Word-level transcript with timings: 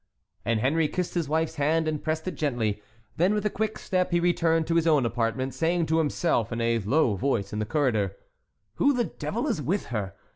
And 0.43 0.59
Henry 0.61 0.87
kissed 0.87 1.13
his 1.13 1.29
wife's 1.29 1.57
hand, 1.57 1.87
and 1.87 2.03
pressed 2.03 2.27
it 2.27 2.31
gently. 2.31 2.81
Then 3.17 3.35
with 3.35 3.45
a 3.45 3.51
quick 3.51 3.77
step 3.77 4.09
he 4.09 4.19
returned 4.19 4.65
to 4.65 4.73
his 4.73 4.87
own 4.87 5.05
apartment, 5.05 5.53
saying 5.53 5.85
to 5.85 5.99
himself, 5.99 6.51
in 6.51 6.59
a 6.59 6.79
low 6.79 7.13
voice, 7.15 7.53
in 7.53 7.59
the 7.59 7.67
corridor: 7.67 8.15
"Who 8.77 8.93
the 8.93 9.03
devil 9.05 9.45
is 9.47 9.61
with 9.61 9.85
her? 9.93 10.15